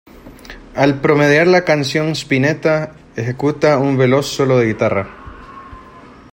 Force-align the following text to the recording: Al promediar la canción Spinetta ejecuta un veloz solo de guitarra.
Al 0.73 0.99
promediar 0.99 1.45
la 1.45 1.63
canción 1.63 2.09
Spinetta 2.15 2.95
ejecuta 3.15 3.77
un 3.77 3.97
veloz 3.99 4.25
solo 4.25 4.57
de 4.57 4.65
guitarra. 4.65 5.07